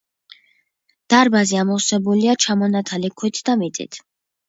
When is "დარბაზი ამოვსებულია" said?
1.15-2.37